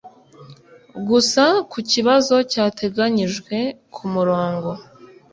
gusa 1.07 1.43
ku 1.71 1.77
kibazo 1.91 2.35
cyateganyijwe 2.51 3.57
ku 3.93 4.03
murongo 4.13 4.69